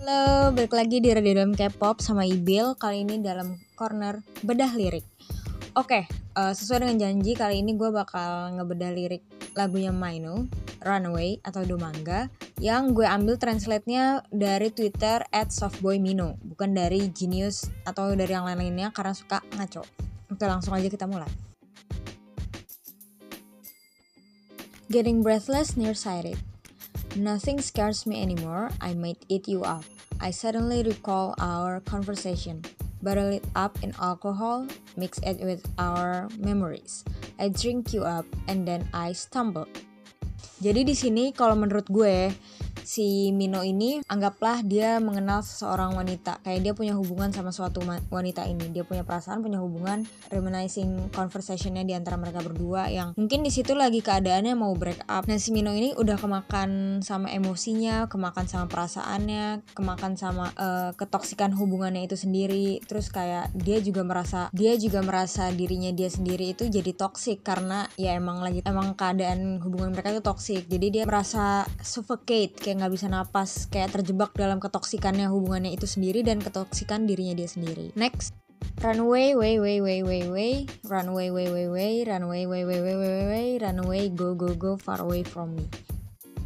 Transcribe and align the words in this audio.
Halo, 0.00 0.56
balik 0.56 0.72
lagi 0.72 0.96
di 1.04 1.12
Radio 1.12 1.44
Dalam 1.44 1.52
K-pop 1.52 2.00
sama 2.00 2.24
Ibil. 2.24 2.72
Kali 2.80 3.04
ini 3.04 3.20
dalam 3.20 3.60
corner 3.76 4.24
bedah 4.40 4.72
lirik. 4.72 5.04
Oke, 5.76 6.08
uh, 6.40 6.56
sesuai 6.56 6.88
dengan 6.88 6.96
janji 7.04 7.36
kali 7.36 7.60
ini 7.60 7.76
gue 7.76 7.92
bakal 7.92 8.56
ngebedah 8.56 8.96
lirik 8.96 9.20
lagunya 9.52 9.92
Maino 9.92 10.48
Runaway 10.80 11.44
atau 11.44 11.68
Domanga 11.68 12.32
Yang 12.56 12.96
gue 12.96 13.04
ambil 13.04 13.36
translate-nya 13.36 14.24
dari 14.32 14.72
Twitter 14.72 15.20
at 15.36 15.52
softboymino 15.52 16.40
Bukan 16.48 16.72
dari 16.72 17.12
Genius 17.12 17.68
atau 17.84 18.16
dari 18.16 18.32
yang 18.32 18.48
lain-lainnya 18.48 18.96
karena 18.96 19.12
suka 19.12 19.44
ngaco. 19.60 19.84
Oke 20.32 20.48
langsung 20.48 20.72
aja 20.72 20.88
kita 20.88 21.04
mulai. 21.04 21.28
Getting 24.88 25.20
breathless 25.20 25.76
nearsighted. 25.76 26.40
Nothing 27.18 27.58
scares 27.58 28.06
me 28.06 28.22
anymore, 28.22 28.70
I 28.80 28.94
might 28.94 29.18
eat 29.26 29.50
you 29.50 29.66
up. 29.66 29.82
I 30.20 30.30
suddenly 30.36 30.84
recall 30.84 31.32
our 31.40 31.80
conversation, 31.80 32.60
bottle 33.00 33.32
it 33.32 33.44
up 33.56 33.80
in 33.80 33.96
alcohol, 33.96 34.68
mix 35.00 35.16
it 35.24 35.40
with 35.40 35.64
our 35.80 36.28
memories. 36.36 37.08
I 37.40 37.48
drink 37.48 37.96
you 37.96 38.04
up, 38.04 38.28
and 38.44 38.68
then 38.68 38.84
I 38.92 39.16
stumble. 39.16 39.64
Jadi 40.60 40.84
di 40.84 40.92
sini 40.92 41.32
kalau 41.32 41.56
menurut 41.56 41.88
gue 41.88 42.28
si 42.90 43.30
Mino 43.30 43.62
ini 43.62 44.02
anggaplah 44.10 44.66
dia 44.66 44.98
mengenal 44.98 45.46
seseorang 45.46 45.94
wanita. 45.94 46.42
Kayak 46.42 46.60
dia 46.66 46.72
punya 46.74 46.98
hubungan 46.98 47.30
sama 47.30 47.54
suatu 47.54 47.86
wanita 47.86 48.50
ini. 48.50 48.66
Dia 48.74 48.82
punya 48.82 49.06
perasaan 49.06 49.46
punya 49.46 49.62
hubungan 49.62 50.02
reminiscing 50.26 51.14
conversationnya 51.14 51.86
di 51.86 51.94
antara 51.94 52.18
mereka 52.18 52.42
berdua 52.42 52.90
yang 52.90 53.14
mungkin 53.14 53.46
di 53.46 53.54
situ 53.54 53.78
lagi 53.78 54.02
keadaannya 54.02 54.58
mau 54.58 54.74
break 54.74 55.06
up. 55.06 55.30
Nah 55.30 55.38
si 55.38 55.54
Mino 55.54 55.70
ini 55.70 55.94
udah 55.94 56.18
kemakan 56.18 56.98
sama 57.06 57.30
emosinya 57.30 58.10
kemakan 58.10 58.50
sama 58.50 58.66
perasaannya 58.66 59.62
kemakan 59.70 60.18
sama 60.18 60.50
uh, 60.58 60.90
ketoksikan 60.98 61.54
hubungannya 61.54 62.10
itu 62.10 62.18
sendiri. 62.18 62.82
Terus 62.90 63.14
kayak 63.14 63.54
dia 63.54 63.78
juga 63.78 64.02
merasa 64.02 64.50
dia 64.50 64.74
juga 64.74 64.98
merasa 65.06 65.54
dirinya 65.54 65.94
dia 65.94 66.10
sendiri 66.10 66.58
itu 66.58 66.66
jadi 66.66 66.90
toksik 66.90 67.46
karena 67.46 67.86
ya 67.94 68.18
emang 68.18 68.42
lagi 68.42 68.66
emang 68.66 68.98
keadaan 68.98 69.62
hubungan 69.62 69.94
mereka 69.94 70.10
itu 70.10 70.24
toksik 70.24 70.66
jadi 70.66 70.86
dia 70.90 71.04
merasa 71.06 71.68
suffocate 71.78 72.56
kayak 72.58 72.79
nggak 72.80 72.92
bisa 72.96 73.12
napas 73.12 73.68
kayak 73.68 73.92
terjebak 73.92 74.32
dalam 74.32 74.56
ketoksikannya 74.56 75.28
hubungannya 75.28 75.76
itu 75.76 75.84
sendiri 75.84 76.24
dan 76.24 76.40
ketoksikan 76.40 77.04
dirinya 77.04 77.36
dia 77.36 77.46
sendiri. 77.46 77.92
Next. 77.92 78.32
Runway, 78.80 79.36
way, 79.36 79.60
way, 79.60 79.84
way, 79.84 80.00
way, 80.00 80.22
way, 80.28 80.54
runway, 80.88 81.28
way, 81.28 81.48
way, 81.52 81.66
way, 81.68 81.92
runway, 82.08 82.48
way, 82.48 82.64
way, 82.64 82.80
way, 82.80 82.96
way, 82.96 83.24
way, 83.28 83.48
runway, 83.60 84.08
go, 84.08 84.32
go, 84.32 84.56
go, 84.56 84.80
far 84.80 85.00
away 85.04 85.20
from 85.20 85.56
me. 85.56 85.68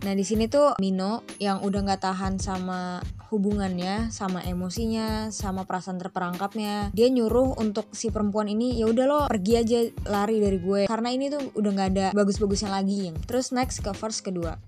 Nah 0.00 0.16
di 0.16 0.24
sini 0.24 0.48
tuh 0.48 0.80
Mino 0.80 1.28
yang 1.36 1.60
udah 1.60 1.80
nggak 1.84 2.02
tahan 2.02 2.40
sama 2.40 3.04
hubungannya, 3.28 4.10
sama 4.10 4.42
emosinya, 4.42 5.30
sama 5.30 5.62
perasaan 5.68 6.02
terperangkapnya, 6.02 6.90
dia 6.90 7.08
nyuruh 7.12 7.54
untuk 7.60 7.86
si 7.94 8.10
perempuan 8.10 8.50
ini 8.50 8.80
ya 8.80 8.90
udah 8.90 9.04
lo 9.06 9.20
pergi 9.30 9.54
aja 9.60 9.78
lari 10.10 10.42
dari 10.42 10.58
gue 10.58 10.80
karena 10.90 11.08
ini 11.14 11.30
tuh 11.30 11.54
udah 11.54 11.70
nggak 11.70 11.88
ada 11.94 12.06
bagus-bagusnya 12.16 12.72
lagi. 12.72 13.14
Terus 13.28 13.54
next 13.54 13.84
ke 13.84 13.92
verse 13.94 14.24
kedua. 14.24 14.58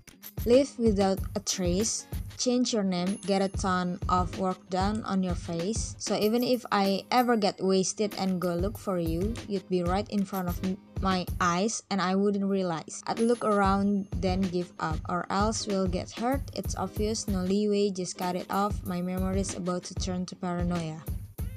Live 0.47 0.75
without 0.79 1.19
a 1.35 1.41
trace, 1.43 2.07
change 2.39 2.73
your 2.73 2.83
name, 2.83 3.19
get 3.27 3.41
a 3.43 3.51
ton 3.51 3.99
of 4.09 4.31
work 4.39 4.59
done 4.69 5.03
on 5.07 5.23
your 5.23 5.37
face. 5.37 5.95
So 5.99 6.15
even 6.15 6.43
if 6.43 6.65
I 6.71 7.03
ever 7.11 7.35
get 7.35 7.59
wasted 7.59 8.15
and 8.19 8.39
go 8.39 8.55
look 8.55 8.79
for 8.79 8.99
you, 8.99 9.35
you'd 9.47 9.67
be 9.69 9.83
right 9.83 10.07
in 10.09 10.25
front 10.25 10.47
of 10.47 10.59
my 11.03 11.25
eyes 11.41 11.83
and 11.91 12.01
I 12.01 12.15
wouldn't 12.15 12.45
realize. 12.45 13.03
I'd 13.05 13.19
look 13.19 13.43
around, 13.43 14.07
then 14.15 14.39
give 14.39 14.71
up, 14.79 14.97
or 15.09 15.27
else 15.29 15.67
we'll 15.67 15.85
get 15.85 16.09
hurt. 16.11 16.41
It's 16.55 16.77
obvious, 16.77 17.27
no 17.27 17.43
leeway, 17.43 17.91
just 17.91 18.17
cut 18.17 18.37
it 18.37 18.47
off. 18.49 18.79
My 18.85 19.01
memory's 19.01 19.53
about 19.53 19.83
to 19.91 19.95
turn 19.95 20.25
to 20.27 20.35
paranoia. 20.35 21.03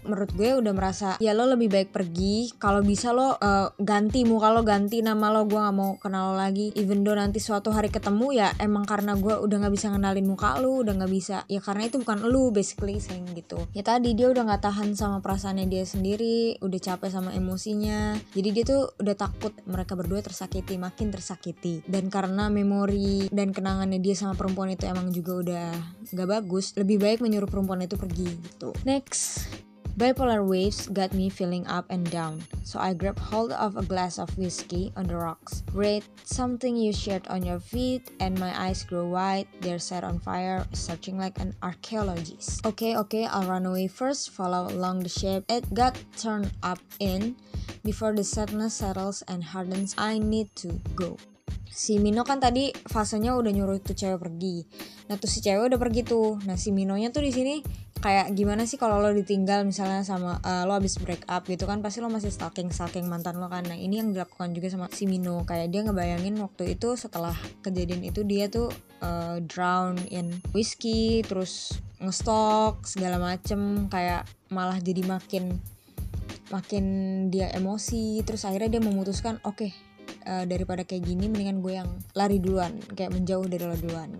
Menurut 0.07 0.33
gue 0.33 0.51
udah 0.57 0.73
merasa 0.73 1.09
ya 1.19 1.35
lo 1.35 1.45
lebih 1.47 1.69
baik 1.69 1.91
pergi 1.91 2.55
kalau 2.57 2.81
bisa 2.81 3.11
lo 3.11 3.37
uh, 3.37 3.71
ganti 3.79 4.23
muka 4.23 4.55
lo 4.55 4.63
ganti 4.63 5.03
nama 5.03 5.29
lo 5.35 5.45
gue 5.45 5.59
nggak 5.59 5.77
mau 5.77 5.99
kenal 5.99 6.33
lo 6.33 6.35
lagi. 6.39 6.73
Even 6.79 7.03
though 7.03 7.19
nanti 7.19 7.43
suatu 7.43 7.75
hari 7.75 7.91
ketemu 7.91 8.33
ya 8.33 8.49
emang 8.63 8.87
karena 8.87 9.19
gue 9.19 9.35
udah 9.35 9.57
nggak 9.67 9.75
bisa 9.75 9.91
ngenalin 9.93 10.27
muka 10.27 10.57
lo 10.63 10.83
udah 10.83 10.95
nggak 10.97 11.13
bisa 11.13 11.43
ya 11.51 11.61
karena 11.61 11.91
itu 11.91 12.01
bukan 12.01 12.25
lo 12.27 12.55
basically 12.55 12.99
saying 13.03 13.27
gitu. 13.35 13.59
Ya 13.75 13.83
tadi 13.83 14.15
dia 14.15 14.31
udah 14.31 14.47
nggak 14.47 14.63
tahan 14.63 14.95
sama 14.95 15.19
perasaannya 15.21 15.67
dia 15.67 15.85
sendiri 15.85 16.57
udah 16.63 16.81
capek 16.81 17.11
sama 17.11 17.35
emosinya. 17.35 18.17
Jadi 18.33 18.49
dia 18.55 18.65
tuh 18.65 18.83
udah 19.03 19.17
takut 19.19 19.53
mereka 19.67 19.99
berdua 19.99 20.23
tersakiti 20.23 20.79
makin 20.79 21.11
tersakiti. 21.11 21.83
Dan 21.85 22.09
karena 22.09 22.49
memori 22.49 23.27
dan 23.35 23.51
kenangannya 23.51 23.99
dia 23.99 24.15
sama 24.15 24.39
perempuan 24.39 24.71
itu 24.71 24.87
emang 24.87 25.11
juga 25.11 25.33
udah 25.43 25.67
nggak 26.15 26.29
bagus 26.29 26.77
lebih 26.79 27.03
baik 27.03 27.19
menyuruh 27.25 27.51
perempuan 27.51 27.83
itu 27.83 27.99
pergi 27.99 28.29
gitu. 28.31 28.71
Next 28.87 29.66
Bipolar 29.97 30.45
waves 30.45 30.89
got 30.93 31.15
me 31.15 31.31
feeling 31.31 31.67
up 31.69 31.87
and 31.89 32.05
down, 32.11 32.45
so 32.65 32.79
I 32.79 32.93
grabbed 32.93 33.19
hold 33.19 33.53
of 33.53 33.79
a 33.79 33.83
glass 33.83 34.19
of 34.19 34.29
whiskey 34.37 34.93
on 34.95 35.07
the 35.09 35.17
rocks. 35.17 35.65
Read 35.73 36.05
something 36.23 36.77
you 36.77 36.93
shared 36.93 37.27
on 37.29 37.43
your 37.43 37.59
feet, 37.59 38.13
and 38.21 38.39
my 38.39 38.53
eyes 38.61 38.85
grow 38.85 39.09
wide, 39.09 39.49
they're 39.63 39.79
set 39.79 40.05
on 40.05 40.21
fire, 40.21 40.67
searching 40.75 41.17
like 41.17 41.41
an 41.41 41.57
archaeologist. 41.63 42.67
Okay, 42.67 42.95
okay, 42.95 43.25
I'll 43.25 43.49
run 43.49 43.65
away 43.65 43.89
first, 43.89 44.37
follow 44.37 44.69
along 44.69 45.01
the 45.01 45.09
shape. 45.09 45.45
It 45.49 45.73
got 45.73 45.97
turned 46.19 46.53
up 46.63 46.81
in 47.01 47.35
before 47.83 48.13
the 48.13 48.25
sadness 48.25 48.75
settles 48.75 49.23
and 49.29 49.43
hardens. 49.43 49.95
I 49.97 50.19
need 50.19 50.55
to 50.57 50.77
go. 50.95 51.17
Si 51.71 52.01
Mino 52.01 52.23
kan 52.25 52.41
tadi 52.41 52.73
fasenya 52.73 53.37
udah 53.37 53.53
nyuruh 53.53 53.79
tuh 53.83 53.93
cewek 53.93 54.19
pergi. 54.23 54.65
Nah 55.11 55.21
tuh 55.21 55.29
si 55.31 55.45
cewek 55.45 55.69
udah 55.69 55.81
pergi 55.81 56.03
tuh. 56.07 56.41
Nah 56.47 56.57
si 56.59 56.73
Minonya 56.73 57.13
tuh 57.13 57.23
di 57.23 57.33
sini 57.35 57.61
kayak 57.97 58.37
gimana 58.37 58.69
sih 58.69 58.77
kalau 58.77 59.01
lo 59.01 59.11
ditinggal 59.11 59.65
misalnya 59.65 60.05
sama 60.05 60.39
uh, 60.45 60.69
lo 60.69 60.77
abis 60.77 61.01
break 61.01 61.27
up 61.27 61.49
gitu 61.49 61.65
kan 61.65 61.81
pasti 61.81 62.05
lo 62.05 62.13
masih 62.13 62.29
stalking 62.29 62.71
stalking 62.71 63.09
mantan 63.09 63.41
lo 63.41 63.49
kan. 63.51 63.67
Nah 63.67 63.77
ini 63.77 63.99
yang 63.99 64.13
dilakukan 64.13 64.53
juga 64.53 64.69
sama 64.73 64.87
si 64.93 65.09
Mino 65.09 65.43
kayak 65.49 65.73
dia 65.73 65.83
ngebayangin 65.85 66.37
waktu 66.39 66.79
itu 66.79 66.95
setelah 66.95 67.35
kejadian 67.65 68.05
itu 68.07 68.23
dia 68.23 68.47
tuh 68.49 68.71
uh, 69.01 69.41
drown 69.45 69.97
in 70.13 70.33
whiskey 70.53 71.25
terus 71.25 71.81
ngestok 72.01 72.85
segala 72.85 73.17
macem 73.17 73.89
kayak 73.89 74.29
malah 74.53 74.77
jadi 74.77 75.01
makin 75.05 75.57
makin 76.53 76.85
dia 77.33 77.51
emosi 77.51 78.23
terus 78.23 78.47
akhirnya 78.47 78.79
dia 78.79 78.83
memutuskan 78.85 79.43
oke 79.43 79.67
okay, 79.67 79.71
uh, 80.27 80.45
daripada 80.49 80.83
kayak 80.83 81.07
gini 81.07 81.31
mendingan 81.31 81.61
gue 81.61 81.75
yang 81.79 81.91
lari 82.17 82.39
duluan 82.41 82.77
kayak 82.95 83.15
menjauh 83.15 83.47
dari 83.47 83.65
lo 83.65 83.77
duluan 83.79 84.15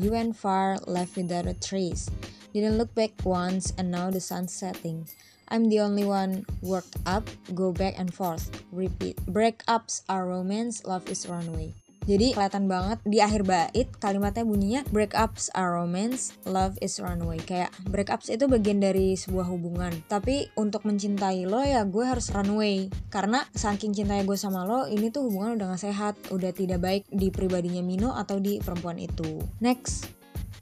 You 0.00 0.12
went 0.12 0.32
far, 0.32 0.80
left 0.86 1.20
without 1.20 1.44
a 1.44 1.52
trace. 1.52 2.08
Didn't 2.54 2.78
look 2.78 2.94
back 2.94 3.12
once, 3.22 3.74
and 3.76 3.92
now 3.92 4.08
the 4.08 4.20
sun's 4.20 4.48
setting. 4.48 5.04
I'm 5.52 5.68
the 5.68 5.80
only 5.80 6.08
one 6.08 6.46
worked 6.62 6.96
up, 7.04 7.28
go 7.54 7.70
back 7.70 7.98
and 7.98 8.08
forth, 8.08 8.48
repeat. 8.72 9.20
Breakups 9.26 10.08
are 10.08 10.24
romance, 10.24 10.86
love 10.86 11.04
is 11.10 11.28
runaway. 11.28 11.74
Jadi 12.08 12.32
kelihatan 12.32 12.64
banget 12.64 12.98
di 13.04 13.20
akhir 13.20 13.44
bait 13.44 13.88
kalimatnya 14.00 14.44
bunyinya 14.46 14.80
breakups 14.88 15.52
are 15.52 15.76
romance, 15.76 16.32
love 16.48 16.74
is 16.80 16.96
runaway. 16.96 17.36
Kayak 17.36 17.74
breakups 17.88 18.32
itu 18.32 18.48
bagian 18.48 18.80
dari 18.80 19.14
sebuah 19.18 19.46
hubungan. 19.50 19.92
Tapi 20.08 20.48
untuk 20.56 20.88
mencintai 20.88 21.44
lo 21.44 21.60
ya 21.60 21.84
gue 21.84 22.04
harus 22.04 22.32
runaway. 22.32 22.88
Karena 23.12 23.44
saking 23.52 23.92
cintanya 23.92 24.24
gue 24.24 24.38
sama 24.38 24.64
lo, 24.64 24.88
ini 24.88 25.12
tuh 25.12 25.28
hubungan 25.28 25.60
udah 25.60 25.76
gak 25.76 25.82
sehat, 25.84 26.14
udah 26.32 26.50
tidak 26.56 26.80
baik 26.80 27.04
di 27.12 27.28
pribadinya 27.28 27.84
Mino 27.84 28.16
atau 28.16 28.40
di 28.40 28.56
perempuan 28.62 28.96
itu. 28.96 29.42
Next. 29.60 30.20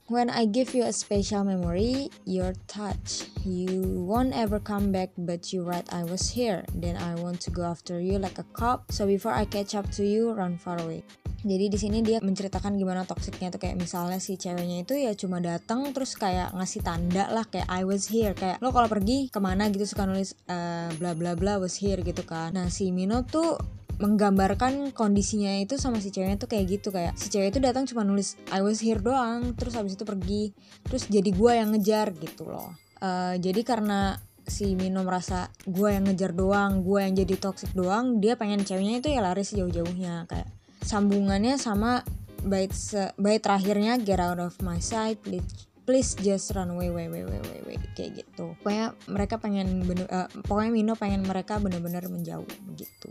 When 0.08 0.32
I 0.32 0.48
give 0.48 0.72
you 0.72 0.88
a 0.88 0.92
special 0.96 1.44
memory, 1.44 2.08
your 2.24 2.56
touch, 2.64 3.28
you 3.44 4.08
won't 4.08 4.32
ever 4.32 4.56
come 4.56 4.88
back, 4.88 5.12
but 5.20 5.52
you 5.52 5.60
right 5.60 5.84
I 5.92 6.08
was 6.08 6.32
here. 6.32 6.64
Then 6.72 6.96
I 6.96 7.12
want 7.20 7.44
to 7.44 7.52
go 7.52 7.68
after 7.68 8.00
you 8.00 8.16
like 8.16 8.40
a 8.40 8.48
cop. 8.56 8.88
So 8.88 9.04
before 9.04 9.36
I 9.36 9.44
catch 9.44 9.76
up 9.76 9.92
to 10.00 10.08
you, 10.08 10.32
run 10.32 10.56
far 10.56 10.80
away. 10.80 11.04
Jadi 11.48 11.72
di 11.72 11.78
sini 11.80 11.98
dia 12.04 12.20
menceritakan 12.20 12.76
gimana 12.76 13.08
toksiknya 13.08 13.48
tuh 13.48 13.60
kayak 13.64 13.80
misalnya 13.80 14.20
si 14.20 14.36
ceweknya 14.36 14.84
itu 14.84 14.92
ya 15.00 15.16
cuma 15.16 15.40
datang 15.40 15.88
terus 15.96 16.12
kayak 16.20 16.52
ngasih 16.52 16.84
tanda 16.84 17.24
lah 17.32 17.48
kayak 17.48 17.64
I 17.72 17.88
was 17.88 18.12
here. 18.12 18.36
Kayak 18.36 18.60
lo 18.60 18.68
kalau 18.68 18.92
pergi 18.92 19.32
ke 19.32 19.40
mana? 19.40 19.72
gitu 19.72 19.88
suka 19.88 20.04
nulis 20.04 20.36
uh, 20.52 20.92
bla 21.00 21.16
bla 21.16 21.32
bla 21.32 21.56
was 21.56 21.80
here 21.80 22.04
gitu 22.04 22.20
kan. 22.28 22.52
Nah 22.52 22.68
si 22.68 22.92
Mino 22.92 23.24
tuh 23.24 23.56
menggambarkan 23.98 24.94
kondisinya 24.94 25.58
itu 25.58 25.74
sama 25.74 25.98
si 25.98 26.14
ceweknya 26.14 26.38
tuh 26.38 26.46
kayak 26.46 26.78
gitu 26.78 26.94
kayak 26.94 27.18
si 27.18 27.32
cewek 27.34 27.50
itu 27.50 27.58
datang 27.58 27.82
cuma 27.88 28.06
nulis 28.06 28.38
I 28.54 28.62
was 28.62 28.78
here 28.78 29.02
doang 29.02 29.58
terus 29.58 29.74
habis 29.74 29.98
itu 29.98 30.06
pergi 30.06 30.54
terus 30.86 31.10
jadi 31.10 31.32
gue 31.32 31.52
yang 31.56 31.74
ngejar 31.74 32.14
gitu 32.14 32.44
loh. 32.46 32.76
Uh, 33.00 33.34
jadi 33.40 33.64
karena 33.66 34.20
si 34.48 34.72
Mino 34.74 35.04
merasa 35.04 35.52
gue 35.68 35.88
yang 35.92 36.08
ngejar 36.08 36.32
doang 36.32 36.80
gue 36.80 36.98
yang 37.04 37.14
jadi 37.14 37.34
toxic 37.36 37.70
doang 37.76 38.18
dia 38.18 38.34
pengen 38.34 38.64
ceweknya 38.64 39.04
itu 39.04 39.08
ya 39.12 39.20
lari 39.20 39.44
sejauh-jauhnya 39.44 40.24
kayak 40.24 40.48
sambungannya 40.82 41.58
sama 41.58 42.02
bait 42.46 42.70
se 42.70 43.10
bait 43.18 43.42
terakhirnya 43.42 43.98
get 43.98 44.22
out 44.22 44.38
of 44.38 44.54
my 44.62 44.78
sight 44.78 45.18
please 45.22 45.66
please 45.88 46.14
just 46.20 46.52
run 46.52 46.68
away 46.68 46.92
away 46.92 47.08
away 47.08 47.24
away 47.24 47.40
away, 47.40 47.58
away. 47.64 47.76
kayak 47.96 48.22
gitu 48.22 48.54
pokoknya 48.60 48.94
mereka 49.08 49.40
pengen 49.40 49.82
bener 49.88 50.06
uh, 50.12 50.28
pokoknya 50.44 50.70
Mino 50.70 50.94
pengen 50.94 51.24
mereka 51.24 51.56
bener-bener 51.58 52.04
menjauh 52.06 52.46
gitu 52.76 53.10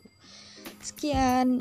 sekian 0.79 1.59